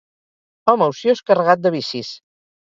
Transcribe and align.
Home 0.73 0.87
ociós, 0.93 1.21
carregat 1.27 1.63
de 1.67 1.73
vicis. 1.77 2.11